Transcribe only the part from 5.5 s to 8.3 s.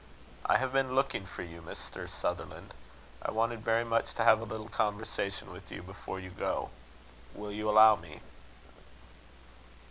with you before you go. Will you allow me?"